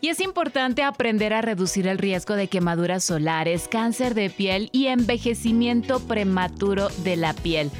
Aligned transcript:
Y 0.00 0.10
es 0.10 0.20
importante 0.20 0.84
aprender 0.84 1.32
a 1.32 1.42
reducir 1.42 1.88
el 1.88 1.98
riesgo 1.98 2.34
de 2.34 2.46
quemaduras 2.46 3.02
solares, 3.02 3.66
cáncer 3.66 4.14
de 4.14 4.30
piel 4.30 4.68
y 4.70 4.86
envejecimiento 4.86 5.98
prematuro 6.00 6.88
de 6.98 7.16
la 7.16 7.32
piel. 7.32 7.70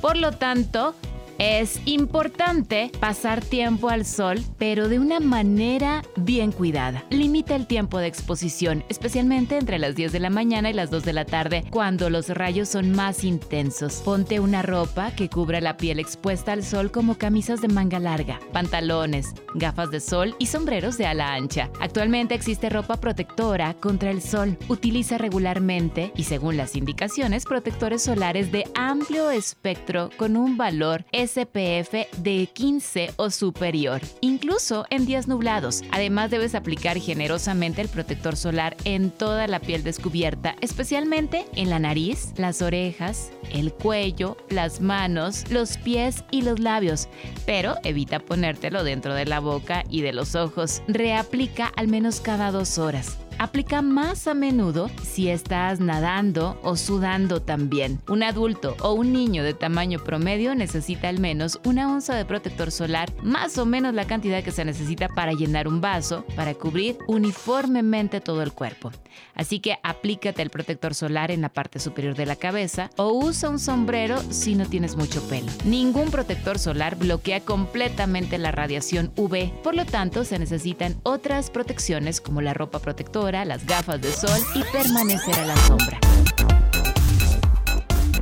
Por 0.00 0.16
lo 0.16 0.32
tanto, 0.32 0.94
es 1.38 1.80
importante 1.84 2.90
pasar 3.00 3.44
tiempo 3.44 3.88
al 3.88 4.04
sol, 4.04 4.40
pero 4.58 4.88
de 4.88 4.98
una 4.98 5.20
manera 5.20 6.02
bien 6.16 6.52
cuidada. 6.52 7.04
Limita 7.10 7.56
el 7.56 7.66
tiempo 7.66 7.98
de 7.98 8.06
exposición, 8.06 8.84
especialmente 8.88 9.58
entre 9.58 9.78
las 9.78 9.94
10 9.94 10.12
de 10.12 10.20
la 10.20 10.30
mañana 10.30 10.70
y 10.70 10.72
las 10.72 10.90
2 10.90 11.04
de 11.04 11.12
la 11.12 11.24
tarde, 11.24 11.64
cuando 11.70 12.10
los 12.10 12.28
rayos 12.28 12.68
son 12.68 12.92
más 12.92 13.24
intensos. 13.24 14.02
Ponte 14.04 14.40
una 14.40 14.62
ropa 14.62 15.10
que 15.12 15.28
cubra 15.28 15.60
la 15.60 15.76
piel 15.76 15.98
expuesta 15.98 16.52
al 16.52 16.62
sol 16.62 16.90
como 16.90 17.18
camisas 17.18 17.60
de 17.60 17.68
manga 17.68 17.98
larga, 17.98 18.38
pantalones, 18.52 19.34
gafas 19.54 19.90
de 19.90 20.00
sol 20.00 20.34
y 20.38 20.46
sombreros 20.46 20.98
de 20.98 21.06
ala 21.06 21.34
ancha. 21.34 21.70
Actualmente 21.80 22.34
existe 22.34 22.68
ropa 22.70 23.00
protectora 23.00 23.74
contra 23.74 24.10
el 24.10 24.22
sol. 24.22 24.56
Utiliza 24.68 25.18
regularmente 25.18 26.12
y 26.16 26.24
según 26.24 26.56
las 26.56 26.76
indicaciones 26.76 27.44
protectores 27.44 28.02
solares 28.02 28.52
de 28.52 28.64
amplio 28.74 29.30
espectro 29.30 30.10
con 30.16 30.36
un 30.36 30.56
valor 30.56 31.04
SPF 31.26 32.06
de 32.18 32.48
15 32.52 33.12
o 33.16 33.30
superior, 33.30 34.00
incluso 34.20 34.86
en 34.90 35.06
días 35.06 35.28
nublados. 35.28 35.82
Además 35.90 36.30
debes 36.30 36.54
aplicar 36.54 36.98
generosamente 36.98 37.80
el 37.80 37.88
protector 37.88 38.36
solar 38.36 38.76
en 38.84 39.10
toda 39.10 39.46
la 39.46 39.60
piel 39.60 39.82
descubierta, 39.82 40.56
especialmente 40.60 41.46
en 41.54 41.70
la 41.70 41.78
nariz, 41.78 42.32
las 42.36 42.62
orejas, 42.62 43.32
el 43.50 43.72
cuello, 43.72 44.36
las 44.48 44.80
manos, 44.80 45.50
los 45.50 45.78
pies 45.78 46.24
y 46.30 46.42
los 46.42 46.60
labios, 46.60 47.08
pero 47.46 47.76
evita 47.84 48.20
ponértelo 48.20 48.84
dentro 48.84 49.14
de 49.14 49.26
la 49.26 49.40
boca 49.40 49.84
y 49.88 50.02
de 50.02 50.12
los 50.12 50.34
ojos. 50.34 50.82
Reaplica 50.88 51.66
al 51.76 51.88
menos 51.88 52.20
cada 52.20 52.50
dos 52.50 52.78
horas. 52.78 53.18
Aplica 53.38 53.82
más 53.82 54.26
a 54.26 54.34
menudo 54.34 54.90
si 55.02 55.28
estás 55.28 55.80
nadando 55.80 56.58
o 56.62 56.76
sudando 56.76 57.42
también. 57.42 58.00
Un 58.08 58.22
adulto 58.22 58.76
o 58.80 58.92
un 58.92 59.12
niño 59.12 59.42
de 59.42 59.54
tamaño 59.54 59.98
promedio 59.98 60.54
necesita 60.54 61.08
al 61.08 61.20
menos 61.20 61.60
una 61.64 61.92
onza 61.92 62.14
de 62.14 62.24
protector 62.24 62.70
solar, 62.70 63.12
más 63.22 63.58
o 63.58 63.66
menos 63.66 63.94
la 63.94 64.06
cantidad 64.06 64.42
que 64.42 64.52
se 64.52 64.64
necesita 64.64 65.08
para 65.08 65.32
llenar 65.32 65.68
un 65.68 65.80
vaso, 65.80 66.24
para 66.36 66.54
cubrir 66.54 66.96
uniformemente 67.08 68.20
todo 68.20 68.42
el 68.42 68.52
cuerpo. 68.52 68.92
Así 69.34 69.60
que 69.60 69.78
aplícate 69.82 70.42
el 70.42 70.50
protector 70.50 70.94
solar 70.94 71.30
en 71.30 71.40
la 71.40 71.48
parte 71.48 71.78
superior 71.78 72.14
de 72.14 72.26
la 72.26 72.36
cabeza 72.36 72.90
o 72.96 73.12
usa 73.12 73.50
un 73.50 73.58
sombrero 73.58 74.20
si 74.30 74.54
no 74.54 74.66
tienes 74.66 74.96
mucho 74.96 75.22
pelo. 75.28 75.50
Ningún 75.64 76.10
protector 76.10 76.58
solar 76.58 76.96
bloquea 76.96 77.40
completamente 77.40 78.38
la 78.38 78.52
radiación 78.52 79.12
UV, 79.16 79.50
por 79.62 79.74
lo 79.74 79.84
tanto 79.84 80.24
se 80.24 80.38
necesitan 80.38 80.96
otras 81.02 81.50
protecciones 81.50 82.20
como 82.20 82.40
la 82.40 82.54
ropa 82.54 82.78
protectora, 82.78 83.23
las 83.32 83.64
gafas 83.66 84.00
de 84.02 84.12
sol 84.12 84.38
y 84.54 84.62
permanecer 84.70 85.34
a 85.40 85.46
la 85.46 85.56
sombra. 85.56 85.98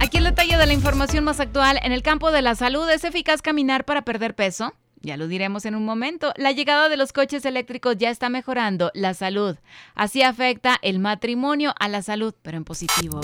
Aquí 0.00 0.18
el 0.18 0.24
detalle 0.24 0.56
de 0.56 0.66
la 0.66 0.72
información 0.72 1.24
más 1.24 1.40
actual. 1.40 1.80
En 1.82 1.90
el 1.90 2.02
campo 2.02 2.30
de 2.30 2.40
la 2.40 2.54
salud, 2.54 2.88
¿es 2.88 3.02
eficaz 3.02 3.42
caminar 3.42 3.84
para 3.84 4.02
perder 4.02 4.36
peso? 4.36 4.74
Ya 5.00 5.16
lo 5.16 5.26
diremos 5.26 5.64
en 5.64 5.74
un 5.74 5.84
momento. 5.84 6.32
La 6.36 6.52
llegada 6.52 6.88
de 6.88 6.96
los 6.96 7.12
coches 7.12 7.44
eléctricos 7.44 7.96
ya 7.98 8.10
está 8.10 8.28
mejorando 8.28 8.92
la 8.94 9.14
salud. 9.14 9.56
Así 9.96 10.22
afecta 10.22 10.78
el 10.82 11.00
matrimonio 11.00 11.74
a 11.80 11.88
la 11.88 12.02
salud, 12.02 12.32
pero 12.42 12.56
en 12.56 12.64
positivo. 12.64 13.20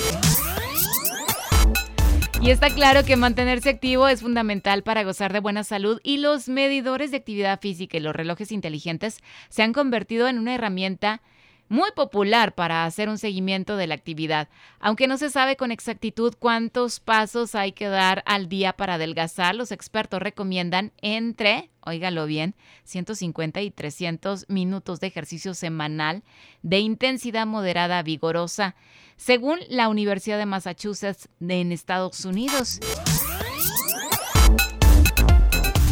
Y 2.41 2.50
está 2.50 2.71
claro 2.71 3.05
que 3.05 3.16
mantenerse 3.16 3.71
activo 3.71 4.06
es 4.06 4.22
fundamental 4.22 4.83
para 4.83 5.03
gozar 5.03 5.33
de 5.33 5.41
buena 5.41 5.65
salud 5.65 6.00
y 6.05 6.19
los 6.19 6.49
medidores 6.49 7.10
de 7.10 7.16
actividad 7.16 7.60
física 7.60 7.97
y 7.97 8.00
los 8.00 8.15
relojes 8.15 8.53
inteligentes 8.53 9.19
se 9.49 9.62
han 9.62 9.72
convertido 9.72 10.28
en 10.28 10.39
una 10.39 10.55
herramienta 10.55 11.21
muy 11.69 11.91
popular 11.93 12.55
para 12.55 12.84
hacer 12.84 13.09
un 13.09 13.19
seguimiento 13.19 13.77
de 13.77 13.87
la 13.87 13.95
actividad, 13.95 14.49
aunque 14.81 15.06
no 15.06 15.19
se 15.19 15.31
sabe 15.31 15.56
con 15.56 15.71
exactitud 15.71 16.34
cuántos 16.39 17.01
pasos 17.01 17.55
hay 17.55 17.73
que 17.73 17.89
dar 17.89 18.23
al 18.27 18.49
día 18.49 18.73
para 18.73 18.95
adelgazar, 18.95 19.55
los 19.55 19.73
expertos 19.73 20.21
recomiendan 20.21 20.93
entre, 21.03 21.71
óigalo 21.81 22.27
bien, 22.27 22.55
150 22.84 23.61
y 23.62 23.71
300 23.71 24.47
minutos 24.49 25.01
de 25.01 25.09
ejercicio 25.09 25.55
semanal 25.55 26.23
de 26.62 26.78
intensidad 26.78 27.47
moderada 27.47 28.03
vigorosa, 28.03 28.75
según 29.17 29.59
la 29.69 29.89
Universidad 29.89 30.39
de 30.39 30.47
Massachusetts 30.47 31.28
en 31.41 31.73
Estados 31.73 32.25
Unidos. 32.25 32.81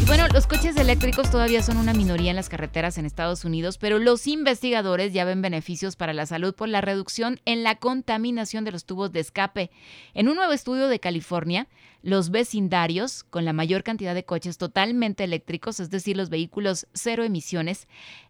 Bueno, 0.06 0.28
los 0.32 0.46
coches 0.46 0.76
eléctricos 0.76 1.32
todavía 1.32 1.64
son 1.64 1.78
una 1.78 1.92
minoría 1.92 2.30
en 2.30 2.36
las 2.36 2.48
carreteras 2.48 2.96
en 2.96 3.06
Estados 3.06 3.44
Unidos, 3.44 3.76
pero 3.76 3.98
los 3.98 4.28
investigadores 4.28 5.12
ya 5.12 5.24
ven 5.24 5.42
beneficios 5.42 5.96
para 5.96 6.12
la 6.12 6.26
salud 6.26 6.54
por 6.54 6.68
la 6.68 6.80
reducción 6.80 7.40
en 7.44 7.64
la 7.64 7.74
contaminación 7.74 8.64
de 8.64 8.70
los 8.70 8.84
tubos 8.84 9.10
de 9.10 9.18
escape. 9.18 9.72
En 10.14 10.28
un 10.28 10.36
nuevo 10.36 10.52
estudio 10.52 10.86
de 10.86 11.00
California, 11.00 11.66
los 12.02 12.30
vecindarios 12.30 13.24
con 13.24 13.44
la 13.44 13.52
mayor 13.52 13.82
cantidad 13.82 14.14
de 14.14 14.24
coches 14.24 14.58
totalmente 14.58 15.24
eléctricos, 15.24 15.80
es 15.80 15.90
decir, 15.90 16.16
los 16.16 16.30
vehículos 16.30 16.86
cero 16.94 17.24
emisiones, 17.24 17.88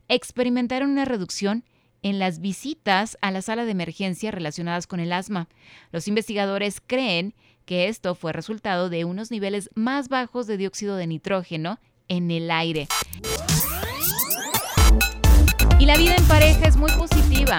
experimentaron 0.09 0.91
una 0.91 1.05
reducción 1.05 1.63
en 2.03 2.19
las 2.19 2.41
visitas 2.41 3.19
a 3.21 3.31
la 3.31 3.43
sala 3.43 3.67
de 3.67 3.73
emergencia 3.73 4.31
relacionadas 4.31 4.87
con 4.87 4.99
el 4.99 5.13
asma. 5.13 5.49
Los 5.93 6.09
investigadores 6.09 6.81
creen 6.85 7.35
que 7.67 7.89
esto 7.89 8.15
fue 8.15 8.33
resultado 8.33 8.89
de 8.89 9.05
unos 9.05 9.31
niveles 9.31 9.69
más 9.75 10.09
bajos 10.09 10.47
de 10.47 10.57
dióxido 10.57 10.97
de 10.97 11.07
nitrógeno 11.07 11.79
en 12.09 12.31
el 12.31 12.51
aire. 12.51 12.89
Y 15.79 15.85
la 15.85 15.97
vida 15.99 16.17
en 16.17 16.25
pareja 16.25 16.67
es 16.67 16.77
muy 16.77 16.91
positiva. 16.93 17.59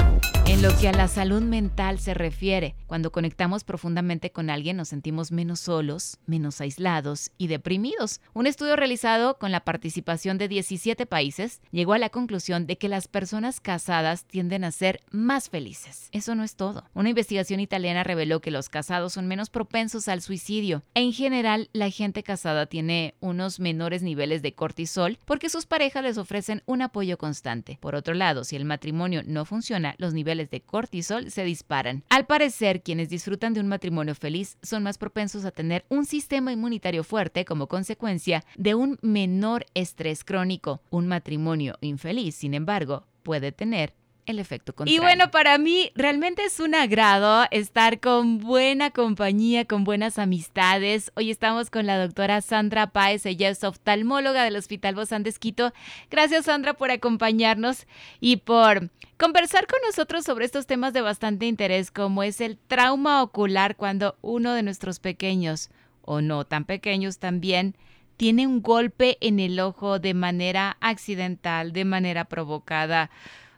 En 0.50 0.62
lo 0.62 0.70
que 0.80 0.88
a 0.88 0.94
la 0.94 1.10
salud 1.10 1.42
mental 1.42 2.00
se 2.00 2.14
refiere, 2.14 2.74
cuando 2.86 3.12
conectamos 3.12 3.66
profundamente 3.66 4.32
con 4.32 4.50
alguien 4.50 4.78
nos 4.78 4.88
sentimos 4.88 5.34
menos 5.34 5.60
solos, 5.60 6.20
menos 6.26 6.62
aislados 6.62 7.32
y 7.38 7.48
deprimidos. 7.48 8.22
Un 8.34 8.48
estudio 8.48 8.78
realizado 8.78 9.38
con 9.40 9.52
la 9.52 9.66
participación 9.66 10.38
de 10.38 10.48
17 10.48 11.06
países 11.06 11.60
llegó 11.72 11.92
a 11.92 11.98
la 11.98 12.08
conclusión 12.08 12.66
de 12.66 12.78
que 12.78 12.88
las 12.88 13.10
personas 13.10 13.60
casadas 13.60 14.24
tienden 14.24 14.64
a 14.64 14.72
ser 14.72 15.02
más 15.12 15.50
felices. 15.50 16.08
Eso 16.14 16.34
no 16.34 16.46
es 16.46 16.56
todo. 16.56 16.86
Una 16.94 17.10
investigación 17.10 17.60
italiana 17.60 18.06
reveló 18.06 18.40
que 18.40 18.50
los 18.50 18.70
casados 18.70 19.12
son 19.12 19.28
menos 19.28 19.50
propensos 19.50 20.08
al 20.08 20.22
suicidio. 20.22 20.82
En 20.94 21.12
general, 21.12 21.70
la 21.74 21.90
gente 21.90 22.24
casada 22.24 22.68
tiene 22.68 23.16
unos 23.20 23.60
menores 23.60 24.02
niveles 24.02 24.42
de 24.42 24.54
cortisol 24.54 25.20
porque 25.26 25.50
sus 25.50 25.66
parejas 25.66 26.04
les 26.04 26.18
ofrecen 26.18 26.64
un 26.66 26.82
apoyo 26.82 27.18
constante. 27.18 27.78
Por 27.82 27.96
otro 27.96 28.14
lado, 28.14 28.46
si 28.46 28.56
el 28.56 28.64
matrimonio 28.64 29.24
no 29.26 29.44
funciona, 29.44 29.94
los 29.98 30.14
niveles 30.14 30.37
de 30.46 30.62
cortisol 30.62 31.32
se 31.32 31.44
disparan. 31.44 32.04
Al 32.10 32.26
parecer, 32.26 32.82
quienes 32.84 33.10
disfrutan 33.10 33.54
de 33.54 33.60
un 33.60 33.68
matrimonio 33.68 34.16
feliz 34.16 34.58
son 34.62 34.84
más 34.84 34.98
propensos 34.98 35.46
a 35.46 35.52
tener 35.52 35.86
un 35.90 36.06
sistema 36.06 36.52
inmunitario 36.52 37.04
fuerte 37.04 37.46
como 37.46 37.68
consecuencia 37.68 38.44
de 38.56 38.76
un 38.76 38.98
menor 39.02 39.66
estrés 39.74 40.24
crónico. 40.24 40.82
Un 40.90 41.08
matrimonio 41.08 41.76
infeliz, 41.82 42.36
sin 42.36 42.54
embargo, 42.54 43.06
puede 43.24 43.52
tener 43.52 43.94
el 44.28 44.40
efecto 44.40 44.76
contrario. 44.76 45.02
Y 45.02 45.04
bueno, 45.04 45.32
para 45.32 45.58
mí 45.58 45.92
realmente 45.96 46.44
es 46.44 46.60
un 46.60 46.76
agrado 46.76 47.48
estar 47.50 48.00
con 48.00 48.38
buena 48.38 48.92
compañía, 48.92 49.66
con 49.66 49.86
buenas 49.86 50.20
amistades. 50.20 51.12
Hoy 51.16 51.32
estamos 51.32 51.70
con 51.70 51.86
la 51.86 51.98
doctora 51.98 52.42
Sandra 52.42 52.88
Páez, 52.92 53.26
ella 53.26 53.50
es 53.50 53.64
oftalmóloga 53.64 54.44
del 54.44 54.58
Hospital 54.58 54.96
Bozán 54.96 55.24
de 55.24 55.30
Esquito. 55.30 55.74
Gracias 56.12 56.46
Sandra 56.46 56.74
por 56.74 56.92
acompañarnos 56.92 57.88
y 58.20 58.38
por 58.38 58.90
conversar 59.18 59.66
con 59.66 59.80
nosotros 59.88 60.26
sobre 60.26 60.46
estos 60.46 60.68
temas 60.68 60.94
de 60.94 61.02
bastante 61.02 61.46
interés 61.46 61.90
como 61.90 62.22
es 62.22 62.42
el 62.42 62.58
trauma 62.58 63.24
ocular 63.24 63.78
cuando 63.78 64.18
uno 64.22 64.54
de 64.54 64.62
nuestros 64.62 65.00
pequeños 65.00 65.70
o 66.02 66.22
no 66.22 66.46
tan 66.46 66.66
pequeños 66.66 67.18
también 67.18 67.76
tiene 68.18 68.46
un 68.48 68.62
golpe 68.62 69.18
en 69.22 69.40
el 69.40 69.60
ojo 69.60 70.00
de 70.00 70.14
manera 70.14 70.76
accidental, 70.82 71.72
de 71.72 71.86
manera 71.86 72.26
provocada 72.26 73.10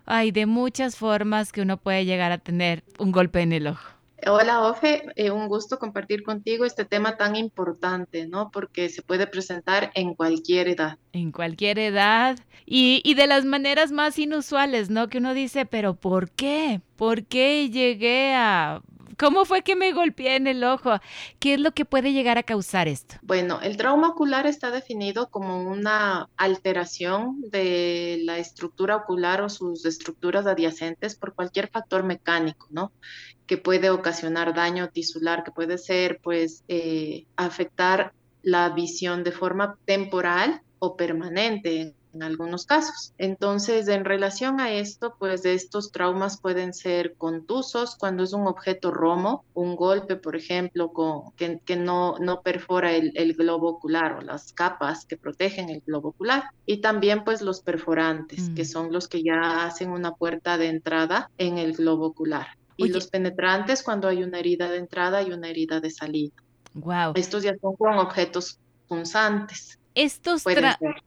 hay 0.05 0.31
de 0.31 0.45
muchas 0.45 0.95
formas 0.95 1.51
que 1.51 1.61
uno 1.61 1.77
puede 1.77 2.05
llegar 2.05 2.31
a 2.31 2.37
tener 2.37 2.83
un 2.97 3.11
golpe 3.11 3.41
en 3.41 3.53
el 3.53 3.67
ojo. 3.67 3.99
Hola, 4.27 4.63
Ofe, 4.63 5.03
eh, 5.15 5.31
un 5.31 5.47
gusto 5.47 5.79
compartir 5.79 6.23
contigo 6.23 6.65
este 6.65 6.83
tema 6.83 7.15
tan 7.15 7.35
importante, 7.37 8.27
¿no? 8.27 8.51
Porque 8.51 8.89
se 8.89 9.01
puede 9.01 9.27
presentar 9.27 9.91
en 9.95 10.13
cualquier 10.13 10.67
edad. 10.67 10.97
En 11.13 11.31
cualquier 11.31 11.79
edad 11.79 12.37
y, 12.65 13.01
y 13.05 13.13
de 13.13 13.27
las 13.27 13.45
maneras 13.45 13.91
más 13.91 14.19
inusuales, 14.19 14.89
¿no? 14.89 15.07
Que 15.07 15.19
uno 15.19 15.33
dice, 15.33 15.65
pero 15.65 15.93
¿por 15.93 16.29
qué? 16.31 16.81
¿Por 16.97 17.23
qué 17.23 17.69
llegué 17.69 18.33
a 18.35 18.81
¿Cómo 19.19 19.43
fue 19.43 19.63
que 19.63 19.75
me 19.75 19.91
golpeé 19.91 20.37
en 20.37 20.47
el 20.47 20.63
ojo? 20.63 20.91
¿Qué 21.39 21.55
es 21.55 21.59
lo 21.59 21.73
que 21.73 21.83
puede 21.83 22.13
llegar 22.13 22.37
a 22.37 22.43
causar 22.43 22.87
esto? 22.87 23.15
Bueno, 23.21 23.59
el 23.61 23.75
trauma 23.75 24.07
ocular 24.07 24.47
está 24.47 24.71
definido 24.71 25.29
como 25.29 25.61
una 25.61 26.29
alteración 26.37 27.41
de 27.51 28.21
la 28.23 28.37
estructura 28.37 28.95
ocular 28.95 29.41
o 29.41 29.49
sus 29.49 29.85
estructuras 29.85 30.47
adyacentes 30.47 31.15
por 31.15 31.33
cualquier 31.33 31.67
factor 31.67 32.03
mecánico, 32.03 32.67
¿no? 32.69 32.93
Que 33.45 33.57
puede 33.57 33.89
ocasionar 33.89 34.53
daño 34.53 34.87
tisular, 34.87 35.43
que 35.43 35.51
puede 35.51 35.77
ser, 35.77 36.21
pues, 36.23 36.63
eh, 36.69 37.25
afectar 37.35 38.13
la 38.41 38.69
visión 38.69 39.25
de 39.25 39.33
forma 39.33 39.77
temporal 39.83 40.61
o 40.79 40.95
permanente 40.95 41.93
en 42.13 42.23
algunos 42.23 42.65
casos. 42.65 43.13
Entonces, 43.17 43.87
en 43.87 44.05
relación 44.05 44.59
a 44.59 44.71
esto, 44.71 45.15
pues 45.19 45.45
estos 45.45 45.91
traumas 45.91 46.39
pueden 46.39 46.73
ser 46.73 47.15
contusos 47.15 47.95
cuando 47.95 48.23
es 48.23 48.33
un 48.33 48.47
objeto 48.47 48.91
romo, 48.91 49.43
un 49.53 49.75
golpe, 49.75 50.15
por 50.15 50.35
ejemplo, 50.35 50.91
con, 50.91 51.31
que, 51.33 51.75
no, 51.75 52.17
no 52.19 52.41
perfora 52.41 52.93
el, 52.93 53.33
globo 53.33 53.69
ocular 53.69 54.13
o 54.13 54.21
las 54.21 54.53
capas 54.53 55.05
que 55.05 55.17
protegen 55.17 55.69
el 55.69 55.81
globo 55.81 56.09
ocular. 56.09 56.45
Y 56.65 56.77
también 56.77 57.23
pues 57.23 57.41
los 57.41 57.61
perforantes, 57.61 58.49
que 58.55 58.63
mm. 58.63 58.65
son 58.65 58.91
los 58.91 59.07
que 59.07 59.23
ya 59.23 59.65
hacen 59.65 59.91
una 59.91 60.15
puerta 60.15 60.57
de 60.57 60.67
entrada 60.67 61.29
en 61.37 61.57
el 61.57 61.73
globo 61.73 62.07
ocular. 62.07 62.47
Y 62.75 62.87
los 62.89 63.07
penetrantes 63.07 63.83
cuando 63.83 64.07
hay 64.07 64.23
una 64.23 64.39
herida 64.39 64.69
de 64.69 64.77
entrada 64.77 65.21
y 65.21 65.31
una 65.31 65.49
herida 65.49 65.81
de 65.81 65.89
salida. 65.89 66.33
Wow. 66.73 67.13
Estos 67.15 67.43
ya 67.43 67.53
son 67.61 67.75
con 67.75 67.97
objetos 67.97 68.57
punzantes. 68.87 69.78
Estos, 69.95 70.43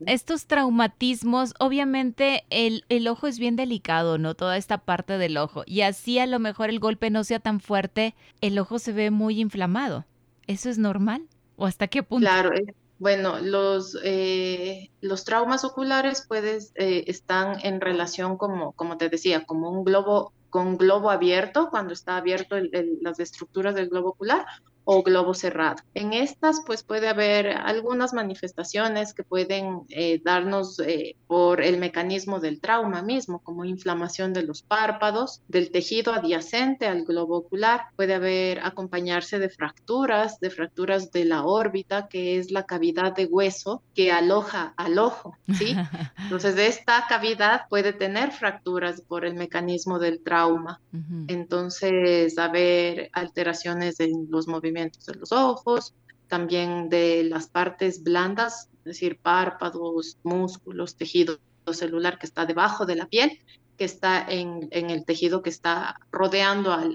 estos 0.05 0.45
traumatismos, 0.45 1.53
obviamente 1.59 2.45
el, 2.49 2.85
el, 2.89 3.07
ojo 3.07 3.27
es 3.27 3.39
bien 3.39 3.55
delicado, 3.55 4.17
¿no? 4.17 4.35
Toda 4.35 4.57
esta 4.57 4.77
parte 4.77 5.17
del 5.17 5.37
ojo. 5.37 5.63
Y 5.65 5.81
así 5.81 6.19
a 6.19 6.27
lo 6.27 6.39
mejor 6.39 6.69
el 6.69 6.79
golpe 6.79 7.09
no 7.09 7.23
sea 7.23 7.39
tan 7.39 7.59
fuerte, 7.59 8.13
el 8.41 8.59
ojo 8.59 8.79
se 8.79 8.91
ve 8.91 9.09
muy 9.09 9.39
inflamado. 9.39 10.05
¿Eso 10.47 10.69
es 10.69 10.77
normal? 10.77 11.23
¿O 11.55 11.65
hasta 11.65 11.87
qué 11.87 12.03
punto? 12.03 12.25
Claro, 12.25 12.51
bueno, 12.99 13.39
los, 13.39 13.97
eh, 14.03 14.89
los 15.01 15.23
traumas 15.23 15.63
oculares 15.63 16.25
puedes, 16.27 16.71
eh, 16.75 17.05
están 17.07 17.59
en 17.63 17.81
relación, 17.81 18.37
como, 18.37 18.73
como 18.73 18.97
te 18.97 19.09
decía, 19.09 19.45
como 19.45 19.69
un 19.71 19.83
globo 19.83 20.33
con 20.49 20.77
globo 20.77 21.09
abierto, 21.09 21.69
cuando 21.71 21.93
está 21.93 22.15
abierto 22.15 22.55
las 23.01 23.19
estructuras 23.19 23.73
del 23.73 23.89
globo 23.89 24.09
ocular, 24.09 24.45
o 24.85 25.03
globo 25.03 25.33
cerrado. 25.33 25.77
En 25.93 26.13
estas, 26.13 26.61
pues 26.65 26.83
puede 26.83 27.07
haber 27.07 27.47
algunas 27.47 28.13
manifestaciones 28.13 29.13
que 29.13 29.23
pueden 29.23 29.81
eh, 29.89 30.21
darnos 30.23 30.79
eh, 30.79 31.15
por 31.27 31.61
el 31.61 31.77
mecanismo 31.77 32.39
del 32.39 32.59
trauma 32.59 33.01
mismo, 33.01 33.39
como 33.39 33.65
inflamación 33.65 34.33
de 34.33 34.43
los 34.43 34.61
párpados, 34.61 35.41
del 35.47 35.71
tejido 35.71 36.13
adyacente 36.13 36.87
al 36.87 37.05
globo 37.05 37.37
ocular. 37.37 37.85
Puede 37.95 38.13
haber 38.13 38.59
acompañarse 38.59 39.39
de 39.39 39.49
fracturas, 39.49 40.39
de 40.39 40.49
fracturas 40.49 41.11
de 41.11 41.25
la 41.25 41.43
órbita, 41.43 42.07
que 42.07 42.37
es 42.37 42.51
la 42.51 42.63
cavidad 42.65 43.13
de 43.13 43.25
hueso 43.25 43.81
que 43.95 44.11
aloja 44.11 44.73
al 44.77 44.99
ojo, 44.99 45.37
¿sí? 45.57 45.75
Entonces, 46.23 46.57
esta 46.57 47.05
cavidad 47.07 47.67
puede 47.69 47.93
tener 47.93 48.31
fracturas 48.31 49.01
por 49.01 49.25
el 49.25 49.35
mecanismo 49.35 49.99
del 49.99 50.21
trauma. 50.21 50.81
Entonces, 51.27 52.37
haber 52.37 53.09
alteraciones 53.13 53.99
en 53.99 54.27
los 54.29 54.47
movimientos 54.47 54.72
de 54.73 55.15
los 55.19 55.31
ojos, 55.31 55.93
también 56.27 56.89
de 56.89 57.23
las 57.23 57.47
partes 57.47 58.03
blandas, 58.03 58.69
es 58.79 58.83
decir, 58.83 59.19
párpados, 59.21 60.17
músculos, 60.23 60.95
tejido 60.95 61.37
celular 61.71 62.19
que 62.19 62.25
está 62.25 62.45
debajo 62.45 62.85
de 62.85 62.95
la 62.95 63.05
piel, 63.05 63.39
que 63.77 63.85
está 63.85 64.25
en, 64.27 64.69
el 64.71 65.05
tejido 65.05 65.41
que 65.41 65.49
está 65.49 65.99
rodeando 66.11 66.73
al, 66.73 66.93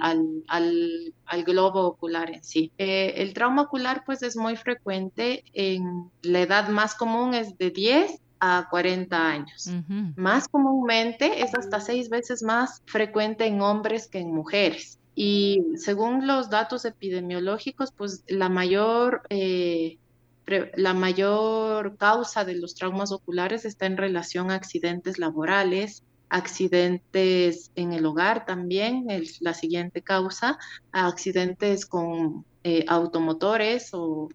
al, 0.48 1.44
globo 1.44 1.86
ocular 1.86 2.30
en 2.30 2.44
sí. 2.44 2.72
Eh, 2.78 3.14
el 3.16 3.32
trauma 3.34 3.62
ocular 3.62 4.02
pues 4.04 4.22
es 4.22 4.36
muy 4.36 4.56
frecuente 4.56 5.44
en 5.52 6.10
la 6.22 6.40
edad 6.40 6.68
más 6.68 6.94
común 6.94 7.34
es 7.34 7.56
de 7.58 7.70
10 7.70 8.20
a 8.40 8.68
40 8.70 9.28
años. 9.28 9.70
Más 10.16 10.48
comúnmente 10.48 11.42
es 11.42 11.54
hasta 11.54 11.80
seis 11.80 12.08
veces 12.08 12.42
más 12.42 12.82
frecuente 12.86 13.46
en 13.46 13.60
hombres 13.60 14.06
que 14.06 14.20
en 14.20 14.32
mujeres. 14.32 14.97
Y 15.20 15.64
según 15.74 16.28
los 16.28 16.48
datos 16.48 16.84
epidemiológicos, 16.84 17.90
pues 17.90 18.22
la 18.28 18.48
mayor, 18.48 19.22
eh, 19.30 19.98
la 20.76 20.94
mayor 20.94 21.96
causa 21.96 22.44
de 22.44 22.54
los 22.54 22.76
traumas 22.76 23.10
oculares 23.10 23.64
está 23.64 23.86
en 23.86 23.96
relación 23.96 24.52
a 24.52 24.54
accidentes 24.54 25.18
laborales, 25.18 26.04
accidentes 26.28 27.72
en 27.74 27.92
el 27.94 28.06
hogar 28.06 28.46
también, 28.46 29.06
la 29.40 29.54
siguiente 29.54 30.02
causa, 30.02 30.56
accidentes 30.92 31.84
con 31.84 32.44
eh, 32.64 32.84
automotores 32.88 33.90
o, 33.92 34.28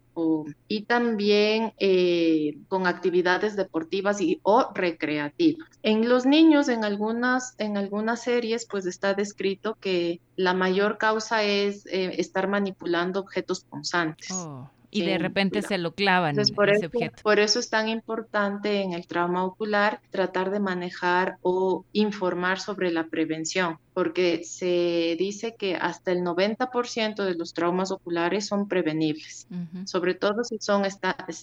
y 0.68 0.82
también 0.82 1.72
eh, 1.78 2.56
con 2.68 2.86
actividades 2.86 3.56
deportivas 3.56 4.20
y 4.20 4.40
o 4.42 4.70
recreativas. 4.74 5.68
En 5.82 6.08
los 6.08 6.24
niños, 6.24 6.68
en 6.68 6.84
algunas, 6.84 7.54
en 7.58 7.76
algunas 7.76 8.22
series, 8.22 8.66
pues 8.66 8.86
está 8.86 9.14
descrito 9.14 9.76
que 9.80 10.20
la 10.36 10.54
mayor 10.54 10.98
causa 10.98 11.42
es 11.42 11.86
eh, 11.86 12.14
estar 12.18 12.48
manipulando 12.48 13.20
objetos 13.20 13.60
punzantes. 13.64 14.30
Oh 14.32 14.70
y 14.94 15.04
de 15.04 15.18
repente 15.18 15.62
se 15.62 15.76
lo 15.76 15.92
clavan 15.92 16.36
por 16.54 16.70
ese 16.70 16.86
eso, 16.86 16.86
objeto. 16.86 17.22
Por 17.22 17.38
eso 17.38 17.58
es 17.58 17.68
tan 17.68 17.88
importante 17.88 18.80
en 18.80 18.92
el 18.92 19.06
trauma 19.06 19.44
ocular 19.44 20.00
tratar 20.10 20.50
de 20.50 20.60
manejar 20.60 21.36
o 21.42 21.84
informar 21.92 22.60
sobre 22.60 22.92
la 22.92 23.08
prevención, 23.08 23.78
porque 23.92 24.44
se 24.44 25.16
dice 25.18 25.56
que 25.58 25.74
hasta 25.74 26.12
el 26.12 26.20
90% 26.20 27.24
de 27.24 27.34
los 27.34 27.54
traumas 27.54 27.90
oculares 27.90 28.46
son 28.46 28.68
prevenibles, 28.68 29.48
sobre 29.84 30.14
todo 30.14 30.44
si 30.44 30.58
son 30.58 30.84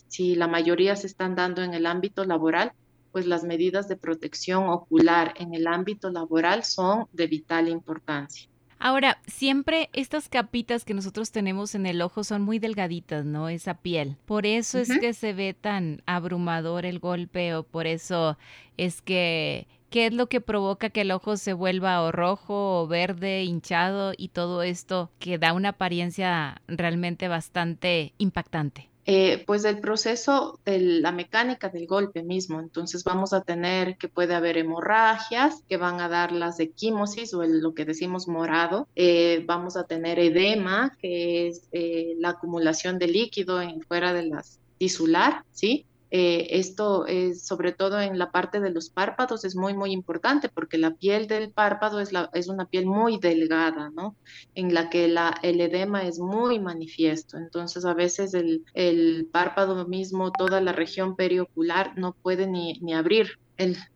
si 0.08 0.36
la 0.36 0.48
mayoría 0.48 0.96
se 0.96 1.08
están 1.08 1.36
dando 1.36 1.62
en 1.62 1.74
el 1.74 1.86
ámbito 1.86 2.24
laboral, 2.24 2.72
pues 3.12 3.26
las 3.26 3.44
medidas 3.44 3.90
de 3.90 3.98
protección 3.98 4.70
ocular 4.70 5.34
en 5.38 5.54
el 5.54 5.68
ámbito 5.68 6.10
laboral 6.10 6.64
son 6.64 7.08
de 7.12 7.28
vital 7.28 7.68
importancia. 7.68 8.51
Ahora, 8.84 9.20
siempre 9.28 9.92
estas 9.94 10.28
capitas 10.28 10.86
que 10.86 10.96
nosotros 10.96 11.32
tenemos 11.32 11.76
en 11.76 11.86
el 11.86 12.02
ojo 12.02 12.24
son 12.24 12.42
muy 12.42 12.58
delgaditas, 12.58 13.26
¿no? 13.26 13.48
Esa 13.48 13.76
piel. 13.76 14.18
Por 14.26 14.48
eso 14.48 14.80
es 14.80 14.90
que 15.00 15.14
se 15.14 15.34
ve 15.34 15.54
tan 15.54 16.02
abrumador 16.08 16.88
el 16.88 16.98
golpe 16.98 17.54
o 17.54 17.64
por 17.64 17.86
eso 17.86 18.38
es 18.78 19.02
que 19.02 19.68
¿Qué 19.92 20.06
es 20.06 20.14
lo 20.14 20.28
que 20.28 20.40
provoca 20.40 20.90
que 20.90 21.02
el 21.02 21.12
ojo 21.12 21.36
se 21.36 21.52
vuelva 21.52 22.02
o 22.02 22.14
rojo 22.14 22.82
o 22.82 22.88
verde, 22.88 23.44
hinchado 23.44 24.14
y 24.16 24.30
todo 24.30 24.64
esto 24.64 25.12
que 25.20 25.38
da 25.38 25.52
una 25.52 25.70
apariencia 25.70 26.62
realmente 26.70 27.28
bastante 27.28 28.14
impactante? 28.18 28.91
Eh, 29.14 29.44
pues 29.46 29.62
del 29.62 29.82
proceso 29.82 30.62
de 30.64 30.80
la 30.80 31.12
mecánica 31.12 31.68
del 31.68 31.86
golpe 31.86 32.24
mismo. 32.24 32.62
Entonces 32.62 33.04
vamos 33.04 33.34
a 33.34 33.42
tener 33.42 33.98
que 33.98 34.08
puede 34.08 34.36
haber 34.36 34.58
hemorragias 34.58 35.66
que 35.68 35.76
van 35.76 36.00
a 36.00 36.08
dar 36.08 36.32
las 36.32 36.62
equimosis 36.62 37.34
o 37.34 37.44
lo 37.44 37.74
que 37.74 37.84
decimos 37.84 38.30
morado. 38.30 38.88
Eh, 38.96 39.44
vamos 39.46 39.76
a 39.76 39.84
tener 39.84 40.18
edema, 40.18 40.96
que 40.98 41.50
es 41.50 41.68
eh, 41.74 42.14
la 42.20 42.30
acumulación 42.30 43.00
de 43.00 43.08
líquido 43.08 43.60
fuera 43.86 44.14
de 44.14 44.28
la 44.28 44.46
tisular, 44.78 45.44
¿sí? 45.52 45.86
Eh, 46.12 46.60
esto 46.60 47.06
es 47.08 47.46
sobre 47.46 47.72
todo 47.72 48.02
en 48.02 48.20
la 48.20 48.32
parte 48.32 48.60
de 48.60 48.70
los 48.70 48.90
párpados 48.90 49.46
es 49.46 49.56
muy, 49.56 49.74
muy 49.74 49.92
importante 49.92 50.50
porque 50.50 50.78
la 50.78 50.92
piel 50.96 51.28
del 51.28 51.52
párpado 51.52 52.02
es, 52.02 52.12
la, 52.12 52.30
es 52.34 52.50
una 52.50 52.66
piel 52.66 52.86
muy 52.86 53.18
delgada, 53.18 53.92
¿no? 53.92 54.18
En 54.54 54.74
la 54.74 54.90
que 54.90 55.08
la, 55.08 55.34
el 55.42 55.62
edema 55.62 56.04
es 56.04 56.20
muy 56.20 56.60
manifiesto. 56.60 57.38
Entonces, 57.38 57.86
a 57.86 57.94
veces 57.94 58.34
el, 58.34 58.66
el 58.74 59.28
párpado 59.32 59.88
mismo, 59.88 60.32
toda 60.32 60.60
la 60.60 60.74
región 60.74 61.16
periocular 61.16 61.98
no 61.98 62.14
puede 62.14 62.46
ni, 62.46 62.74
ni 62.82 62.94
abrir 62.94 63.40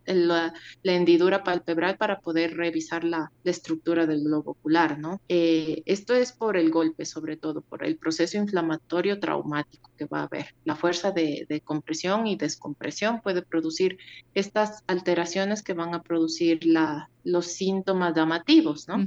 la, 0.06 0.54
hendidura 0.84 1.44
palpebral 1.44 1.98
para 1.98 2.20
poder 2.20 2.56
revisar 2.56 3.04
la, 3.04 3.32
estructura 3.44 4.06
del 4.06 4.24
globo 4.24 4.52
ocular, 4.52 4.98
¿no? 5.00 5.22
Eh, 5.30 5.84
esto 5.86 6.16
es 6.16 6.32
por 6.32 6.58
el 6.58 6.72
golpe, 6.72 7.06
sobre 7.06 7.38
todo, 7.38 7.62
por 7.62 7.86
el 7.86 7.98
proceso 7.98 8.38
inflamatorio 8.38 9.20
traumático 9.20 9.92
que 9.98 10.06
va 10.06 10.22
a 10.22 10.24
haber. 10.24 10.56
La 10.64 10.76
fuerza 10.76 11.12
de, 11.12 11.62
compresión 11.64 12.28
y 12.28 12.36
descompresión 12.36 13.22
puede 13.22 13.42
producir 13.42 13.98
estas 14.34 14.84
alteraciones 14.88 15.64
que 15.64 15.74
van 15.74 15.94
a 15.94 16.02
producir 16.02 16.66
la, 16.66 17.10
los 17.26 17.48
síntomas 17.48 18.14
llamativos, 18.16 18.88
¿no? 18.88 18.98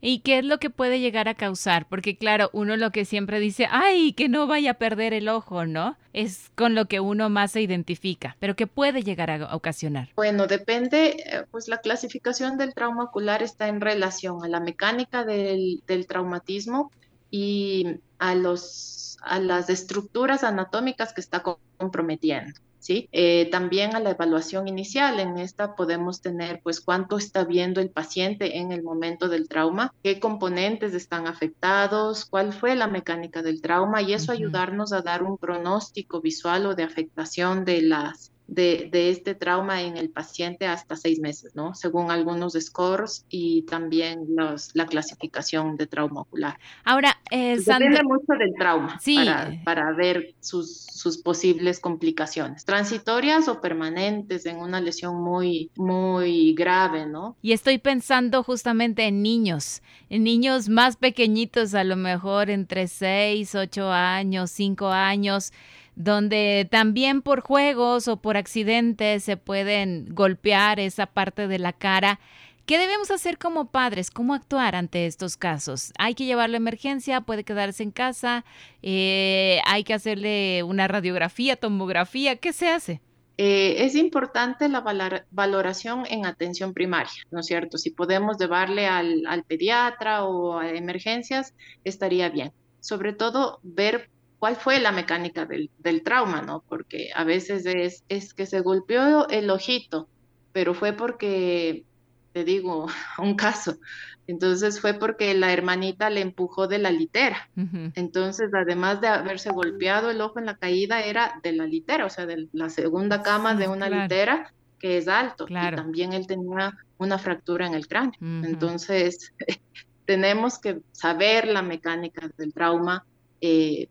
¿Y 0.00 0.20
qué 0.20 0.38
es 0.38 0.44
lo 0.44 0.58
que 0.58 0.70
puede 0.70 1.00
llegar 1.00 1.28
a 1.28 1.34
causar? 1.34 1.86
Porque 1.88 2.16
claro, 2.16 2.48
uno 2.52 2.76
lo 2.76 2.90
que 2.92 3.04
siempre 3.04 3.40
dice, 3.40 3.66
ay, 3.70 4.12
que 4.14 4.28
no 4.28 4.46
vaya 4.46 4.70
a 4.70 4.74
perder 4.74 5.12
el 5.12 5.28
ojo, 5.28 5.66
¿no? 5.66 5.98
Es 6.12 6.50
con 6.54 6.74
lo 6.74 6.86
que 6.86 7.00
uno 7.00 7.28
más 7.28 7.52
se 7.52 7.60
identifica, 7.60 8.36
pero 8.38 8.56
¿qué 8.56 8.66
puede 8.66 9.02
llegar 9.02 9.30
a 9.30 9.54
ocasionar? 9.54 10.08
Bueno, 10.14 10.46
depende, 10.46 11.16
eh, 11.26 11.44
pues 11.50 11.68
la 11.68 11.78
clasificación 11.78 12.56
del 12.56 12.74
trauma 12.74 13.04
ocular 13.04 13.42
está 13.42 13.68
en 13.68 13.80
relación 13.80 14.42
a 14.44 14.48
la 14.48 14.60
mecánica 14.60 15.24
del, 15.24 15.82
del 15.86 16.06
traumatismo 16.06 16.92
y 17.30 17.98
a, 18.18 18.34
los, 18.34 19.18
a 19.22 19.40
las 19.40 19.68
estructuras 19.68 20.44
anatómicas 20.44 21.12
que 21.12 21.20
está 21.20 21.42
comprometiendo. 21.76 22.58
¿Sí? 22.78 23.08
Eh, 23.12 23.48
también 23.50 23.94
a 23.94 24.00
la 24.00 24.10
evaluación 24.10 24.68
inicial. 24.68 25.20
En 25.20 25.38
esta 25.38 25.74
podemos 25.74 26.20
tener, 26.20 26.60
pues, 26.62 26.80
cuánto 26.80 27.18
está 27.18 27.44
viendo 27.44 27.80
el 27.80 27.90
paciente 27.90 28.58
en 28.58 28.72
el 28.72 28.82
momento 28.82 29.28
del 29.28 29.48
trauma, 29.48 29.94
qué 30.02 30.20
componentes 30.20 30.94
están 30.94 31.26
afectados, 31.26 32.24
cuál 32.24 32.52
fue 32.52 32.74
la 32.74 32.86
mecánica 32.86 33.42
del 33.42 33.60
trauma 33.60 34.02
y 34.02 34.12
eso 34.12 34.32
ayudarnos 34.32 34.92
a 34.92 35.02
dar 35.02 35.22
un 35.22 35.38
pronóstico 35.38 36.20
visual 36.20 36.66
o 36.66 36.74
de 36.74 36.82
afectación 36.82 37.64
de 37.64 37.82
las 37.82 38.32
de, 38.48 39.10
este 39.10 39.34
trauma 39.34 39.82
en 39.82 39.96
el 39.96 40.08
paciente 40.08 40.66
hasta 40.66 40.96
seis 40.96 41.20
meses, 41.20 41.54
¿no? 41.54 41.74
Según 41.74 42.10
algunos 42.10 42.54
scores 42.54 43.24
y 43.28 43.62
también 43.62 44.24
los, 44.34 44.74
la 44.74 44.86
clasificación 44.86 45.76
de 45.76 45.86
trauma 45.86 46.22
ocular. 46.22 46.58
Ahora, 46.82 47.18
eh, 47.30 47.58
depende 47.58 48.02
mucho 48.02 48.32
del 48.38 48.54
trauma 48.58 48.98
para, 49.14 49.52
para, 49.64 49.92
ver 49.92 50.34
sus, 50.40 50.86
sus, 50.86 51.18
posibles 51.18 51.78
complicaciones, 51.78 52.64
transitorias 52.64 53.48
o 53.48 53.60
permanentes 53.60 54.46
en 54.46 54.56
una 54.56 54.80
lesión 54.80 55.22
muy, 55.22 55.70
muy 55.76 56.54
grave, 56.54 57.06
¿no? 57.06 57.36
Y 57.42 57.52
estoy 57.52 57.76
pensando 57.78 58.42
justamente 58.42 59.06
en 59.06 59.22
niños, 59.22 59.82
en 60.08 60.24
niños 60.24 60.70
más 60.70 60.96
pequeñitos, 60.96 61.74
a 61.74 61.84
lo 61.84 61.96
mejor 61.96 62.48
entre 62.48 62.88
seis, 62.88 63.54
ocho 63.54 63.92
años, 63.92 64.50
cinco 64.50 64.88
años 64.88 65.52
donde 65.98 66.68
también 66.70 67.22
por 67.22 67.40
juegos 67.40 68.06
o 68.06 68.18
por 68.18 68.36
accidentes 68.36 69.24
se 69.24 69.36
pueden 69.36 70.06
golpear 70.14 70.78
esa 70.78 71.06
parte 71.06 71.48
de 71.48 71.58
la 71.58 71.72
cara. 71.72 72.20
¿Qué 72.66 72.78
debemos 72.78 73.10
hacer 73.10 73.36
como 73.36 73.72
padres? 73.72 74.12
¿Cómo 74.12 74.32
actuar 74.32 74.76
ante 74.76 75.06
estos 75.06 75.36
casos? 75.36 75.92
¿Hay 75.98 76.14
que 76.14 76.24
llevarlo 76.24 76.54
a 76.54 76.58
emergencia? 76.58 77.22
¿Puede 77.22 77.42
quedarse 77.42 77.82
en 77.82 77.90
casa? 77.90 78.44
Eh, 78.80 79.60
¿Hay 79.66 79.82
que 79.82 79.92
hacerle 79.92 80.62
una 80.62 80.86
radiografía, 80.86 81.56
tomografía? 81.56 82.36
¿Qué 82.36 82.52
se 82.52 82.68
hace? 82.68 83.00
Eh, 83.36 83.84
es 83.84 83.96
importante 83.96 84.68
la 84.68 84.84
valoración 85.32 86.04
en 86.08 86.26
atención 86.26 86.74
primaria, 86.74 87.10
¿no 87.32 87.40
es 87.40 87.46
cierto? 87.46 87.76
Si 87.76 87.90
podemos 87.90 88.38
llevarle 88.38 88.86
al, 88.86 89.26
al 89.26 89.42
pediatra 89.42 90.24
o 90.24 90.58
a 90.58 90.70
emergencias, 90.70 91.54
estaría 91.82 92.28
bien. 92.28 92.52
Sobre 92.80 93.12
todo 93.12 93.58
ver 93.64 94.10
cuál 94.38 94.56
fue 94.56 94.80
la 94.80 94.92
mecánica 94.92 95.46
del, 95.46 95.70
trauma, 96.02 96.42
¿no? 96.42 96.62
Porque 96.68 97.10
a 97.14 97.24
veces 97.24 97.66
es, 97.66 98.04
es, 98.08 98.34
que 98.34 98.46
se 98.46 98.60
golpeó 98.60 99.28
el 99.28 99.50
ojito, 99.50 100.08
pero 100.52 100.74
fue 100.74 100.92
porque, 100.92 101.84
te 102.32 102.44
digo, 102.44 102.86
un 103.18 103.34
caso. 103.34 103.78
Entonces 104.26 104.78
fue 104.80 104.94
porque 104.94 105.32
la 105.34 105.52
hermanita 105.52 106.10
le 106.10 106.20
empujó 106.20 106.68
de 106.68 106.78
la 106.78 106.90
litera. 106.90 107.48
Entonces, 107.94 108.50
además 108.52 109.00
de 109.00 109.08
haberse 109.08 109.50
golpeado 109.50 110.10
el 110.10 110.20
ojo 110.20 110.38
en 110.38 110.44
la 110.44 110.58
caída, 110.58 111.00
era 111.00 111.40
de 111.42 111.52
la 111.52 111.66
litera, 111.66 112.04
o 112.04 112.10
sea, 112.10 112.26
de 112.26 112.46
la 112.52 112.68
segunda 112.68 113.22
cama 113.22 113.54
de 113.54 113.68
una 113.68 113.88
litera 113.88 114.52
que 114.78 114.98
es 114.98 115.08
alto. 115.08 115.46
Y 115.48 115.54
también 115.54 116.12
él 116.12 116.26
tenía 116.26 116.76
una 116.98 117.18
fractura 117.18 117.66
en 117.66 117.72
el 117.72 117.88
cráneo. 117.88 118.18
Entonces, 118.20 119.32
tenemos 120.04 120.58
que 120.58 120.80
saber 120.92 121.48
la 121.48 121.62
mecánica 121.62 122.28
del 122.36 122.52
trauma. 122.52 123.06
Eh, 123.40 123.88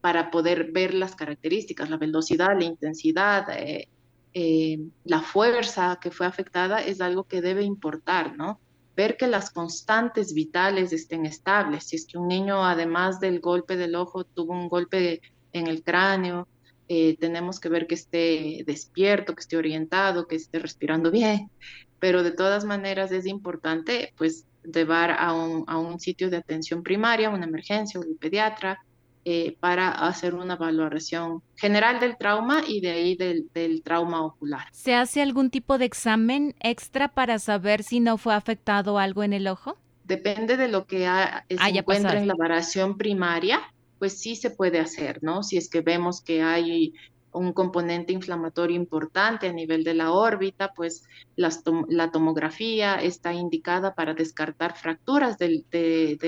para 0.00 0.30
poder 0.30 0.70
ver 0.72 0.94
las 0.94 1.14
características, 1.14 1.90
la 1.90 1.96
velocidad, 1.96 2.48
la 2.58 2.64
intensidad, 2.64 3.46
eh, 3.50 3.88
eh, 4.32 4.78
la 5.04 5.20
fuerza 5.22 5.98
que 6.00 6.10
fue 6.10 6.26
afectada 6.26 6.80
es 6.80 7.00
algo 7.00 7.24
que 7.24 7.40
debe 7.40 7.62
importar, 7.64 8.36
¿no? 8.36 8.60
Ver 8.96 9.16
que 9.16 9.26
las 9.26 9.50
constantes 9.50 10.34
vitales 10.34 10.92
estén 10.92 11.26
estables. 11.26 11.84
Si 11.84 11.96
es 11.96 12.06
que 12.06 12.18
un 12.18 12.28
niño, 12.28 12.64
además 12.64 13.18
del 13.18 13.40
golpe 13.40 13.76
del 13.76 13.96
ojo, 13.96 14.24
tuvo 14.24 14.52
un 14.52 14.68
golpe 14.68 15.20
en 15.52 15.66
el 15.66 15.82
cráneo, 15.82 16.46
eh, 16.88 17.16
tenemos 17.18 17.60
que 17.60 17.68
ver 17.68 17.86
que 17.86 17.94
esté 17.94 18.62
despierto, 18.66 19.34
que 19.34 19.40
esté 19.40 19.56
orientado, 19.56 20.26
que 20.26 20.36
esté 20.36 20.58
respirando 20.58 21.10
bien. 21.10 21.50
Pero 21.98 22.22
de 22.22 22.32
todas 22.32 22.64
maneras 22.64 23.12
es 23.12 23.26
importante, 23.26 24.12
pues, 24.16 24.46
llevar 24.62 25.12
a 25.12 25.32
un, 25.32 25.64
a 25.66 25.78
un 25.78 25.98
sitio 25.98 26.30
de 26.30 26.36
atención 26.36 26.82
primaria, 26.82 27.30
una 27.30 27.46
emergencia, 27.46 28.00
un 28.00 28.16
pediatra, 28.16 28.84
eh, 29.24 29.56
para 29.60 29.90
hacer 29.90 30.34
una 30.34 30.56
valoración 30.56 31.42
general 31.56 32.00
del 32.00 32.16
trauma 32.16 32.62
y 32.66 32.80
de 32.80 32.90
ahí 32.90 33.16
del, 33.16 33.82
trauma 33.82 34.24
ocular. 34.24 34.66
¿Se 34.72 34.94
hace 34.94 35.20
algún 35.20 35.50
tipo 35.50 35.76
de 35.76 35.84
examen 35.84 36.54
extra 36.60 37.08
para 37.08 37.38
saber 37.38 37.82
si 37.82 38.00
no 38.00 38.16
fue 38.16 38.34
afectado 38.34 38.98
algo 38.98 39.22
en 39.22 39.34
el 39.34 39.46
ojo? 39.46 39.76
Depende 40.04 40.56
de 40.56 40.68
lo 40.68 40.86
que 40.86 41.06
se 41.48 41.78
encuentra 41.78 42.18
en 42.18 42.28
la 42.28 42.34
valoración 42.34 42.96
primaria, 42.96 43.60
pues 43.98 44.18
sí 44.18 44.36
se 44.36 44.50
puede 44.50 44.80
hacer, 44.80 45.22
¿no? 45.22 45.42
Si 45.42 45.58
es 45.58 45.68
que 45.68 45.82
vemos 45.82 46.22
que 46.22 46.42
hay 46.42 46.94
un 47.32 47.52
componente 47.52 48.12
inflamatorio 48.12 48.76
importante 48.76 49.48
a 49.48 49.52
nivel 49.52 49.84
de 49.84 49.94
la 49.94 50.12
órbita, 50.12 50.72
pues 50.74 51.04
la 51.36 52.10
tomografía 52.10 52.96
está 52.96 53.32
indicada 53.32 53.94
para 53.94 54.14
descartar 54.14 54.76
fracturas 54.76 55.38
de, 55.38 55.64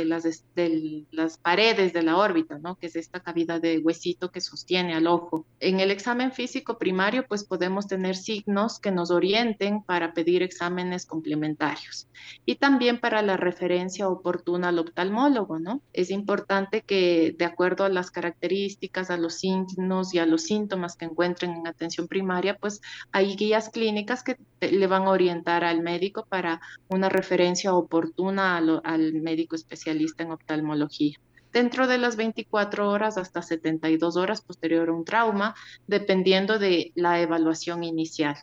las, 0.04 0.22
de, 0.54 1.04
las, 1.10 1.38
paredes 1.38 1.92
de 1.92 2.02
la 2.02 2.16
órbita, 2.16 2.58
¿no? 2.58 2.76
que 2.76 2.86
es 2.86 2.96
esta 2.96 3.20
cavidad 3.20 3.60
de 3.60 3.78
huesito 3.78 4.30
que 4.30 4.40
sostiene 4.40 4.94
al 4.94 5.06
ojo. 5.06 5.46
En 5.60 5.80
el 5.80 5.90
examen 5.90 6.32
físico 6.32 6.78
primario, 6.78 7.26
pues 7.26 7.44
podemos 7.44 7.86
tener 7.86 8.16
signos 8.16 8.78
que 8.78 8.90
nos 8.90 9.10
orienten 9.10 9.82
para 9.82 10.14
pedir 10.14 10.42
exámenes 10.42 11.06
complementarios 11.06 12.08
y 12.46 12.56
también 12.56 13.00
para 13.00 13.22
la 13.22 13.36
referencia 13.36 14.08
oportuna 14.08 14.68
al 14.68 14.78
oftalmólogo. 14.78 15.58
¿no? 15.58 15.82
Es 15.92 16.10
importante 16.10 16.82
que 16.82 17.34
de 17.36 17.44
acuerdo 17.44 17.84
a 17.84 17.88
las 17.88 18.10
características, 18.10 19.10
a 19.10 19.16
los 19.16 19.34
signos 19.34 20.14
y 20.14 20.18
a 20.18 20.26
los 20.26 20.42
síntomas 20.42 20.91
que 20.96 21.04
encuentren 21.04 21.52
en 21.52 21.66
atención 21.66 22.08
primaria, 22.08 22.56
pues 22.56 22.80
hay 23.10 23.36
guías 23.36 23.68
clínicas 23.70 24.22
que 24.22 24.36
le 24.60 24.86
van 24.86 25.02
a 25.02 25.10
orientar 25.10 25.64
al 25.64 25.82
médico 25.82 26.26
para 26.28 26.60
una 26.88 27.08
referencia 27.08 27.74
oportuna 27.74 28.56
al 28.56 29.12
médico 29.14 29.56
especialista 29.56 30.22
en 30.22 30.32
oftalmología. 30.32 31.18
Dentro 31.52 31.86
de 31.86 31.98
las 31.98 32.16
24 32.16 32.88
horas 32.88 33.18
hasta 33.18 33.42
72 33.42 34.16
horas 34.16 34.40
posterior 34.40 34.88
a 34.88 34.92
un 34.92 35.04
trauma, 35.04 35.54
dependiendo 35.86 36.58
de 36.58 36.92
la 36.94 37.20
evaluación 37.20 37.84
inicial. 37.84 38.36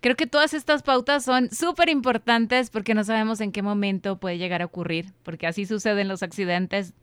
Creo 0.00 0.16
que 0.16 0.26
todas 0.26 0.52
estas 0.52 0.82
pautas 0.82 1.24
son 1.24 1.50
súper 1.52 1.88
importantes 1.88 2.70
porque 2.70 2.94
no 2.94 3.04
sabemos 3.04 3.40
en 3.40 3.52
qué 3.52 3.62
momento 3.62 4.18
puede 4.18 4.38
llegar 4.38 4.60
a 4.60 4.64
ocurrir, 4.64 5.12
porque 5.22 5.46
así 5.46 5.66
suceden 5.66 6.08
los 6.08 6.24
accidentes 6.24 6.94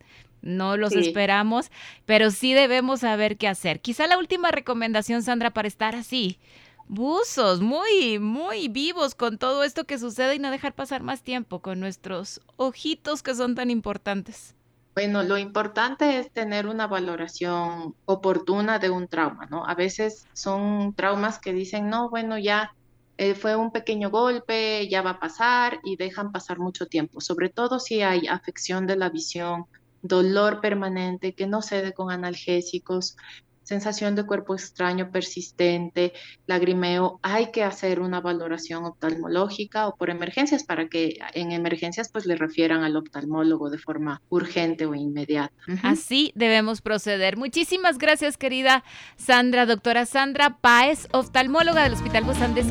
no 0.44 0.76
los 0.76 0.92
esperamos, 0.92 1.70
pero 2.04 2.30
sí 2.30 2.54
debemos 2.54 3.00
saber 3.00 3.36
qué 3.36 3.48
hacer. 3.48 3.80
Quizá 3.80 4.06
la 4.06 4.18
última 4.18 4.50
recomendación, 4.50 5.22
Sandra, 5.22 5.52
para 5.52 5.68
estar 5.68 5.94
así, 5.94 6.38
buzos, 6.86 7.60
muy, 7.60 8.18
muy 8.18 8.68
vivos 8.68 9.14
con 9.14 9.38
todo 9.38 9.64
esto 9.64 9.84
que 9.84 9.98
sucede 9.98 10.36
y 10.36 10.38
no 10.38 10.50
dejar 10.50 10.74
pasar 10.74 11.02
más 11.02 11.22
tiempo 11.22 11.60
con 11.60 11.80
nuestros 11.80 12.40
ojitos 12.56 13.22
que 13.22 13.34
son 13.34 13.54
tan 13.54 13.70
importantes. 13.70 14.54
Bueno, 14.94 15.24
lo 15.24 15.36
importante 15.38 16.20
es 16.20 16.30
tener 16.30 16.68
una 16.68 16.86
valoración 16.86 17.96
oportuna 18.04 18.78
de 18.78 18.90
un 18.90 19.08
trauma, 19.08 19.46
¿no? 19.50 19.66
A 19.66 19.74
veces 19.74 20.26
son 20.34 20.94
traumas 20.94 21.40
que 21.40 21.52
dicen, 21.52 21.88
no, 21.88 22.10
bueno, 22.10 22.38
ya 22.38 22.72
eh, 23.16 23.34
fue 23.34 23.56
un 23.56 23.72
pequeño 23.72 24.10
golpe, 24.10 24.88
ya 24.88 25.02
va 25.02 25.10
a 25.10 25.20
pasar 25.20 25.80
y 25.82 25.96
dejan 25.96 26.30
pasar 26.30 26.60
mucho 26.60 26.86
tiempo, 26.86 27.20
sobre 27.20 27.48
todo 27.48 27.80
si 27.80 28.02
hay 28.02 28.28
afección 28.28 28.86
de 28.86 28.96
la 28.96 29.08
visión, 29.08 29.66
dolor 30.04 30.60
permanente 30.60 31.32
que 31.32 31.46
no 31.46 31.62
cede 31.62 31.92
con 31.92 32.10
analgésicos, 32.10 33.16
sensación 33.64 34.14
de 34.14 34.24
cuerpo 34.24 34.54
extraño 34.54 35.10
persistente, 35.10 36.12
lagrimeo, 36.46 37.18
hay 37.22 37.50
que 37.50 37.64
hacer 37.64 38.00
una 38.00 38.20
valoración 38.20 38.84
oftalmológica 38.84 39.88
o 39.88 39.96
por 39.96 40.10
emergencias 40.10 40.64
para 40.64 40.88
que 40.88 41.16
en 41.32 41.50
emergencias 41.52 42.10
pues 42.12 42.26
le 42.26 42.36
refieran 42.36 42.84
al 42.84 42.96
oftalmólogo 42.96 43.70
de 43.70 43.78
forma 43.78 44.20
urgente 44.28 44.86
o 44.86 44.94
inmediata. 44.94 45.54
Así 45.82 46.32
debemos 46.34 46.82
proceder. 46.82 47.36
Muchísimas 47.36 47.98
gracias 47.98 48.36
querida 48.36 48.84
Sandra, 49.16 49.64
doctora 49.66 50.04
Sandra 50.04 50.58
Páez, 50.60 51.08
oftalmóloga 51.12 51.82
del 51.82 51.94
Hospital 51.94 52.24
Bozán 52.24 52.54
de 52.54 52.64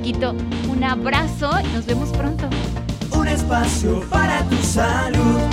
Un 0.69 0.83
abrazo 0.83 1.49
y 1.63 1.73
nos 1.73 1.85
vemos 1.87 2.11
pronto. 2.11 2.47
Un 3.17 3.27
espacio 3.27 4.01
para 4.09 4.47
tu 4.47 4.55
salud. 4.57 5.52